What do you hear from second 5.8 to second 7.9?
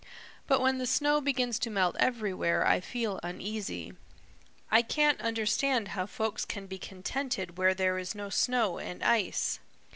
how folks can be contented where